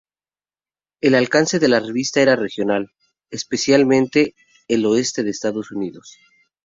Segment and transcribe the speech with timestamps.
[1.01, 2.91] El alcance de la revista era regional,
[3.29, 4.33] específicamente
[4.67, 6.17] el oeste de Estados Unidos.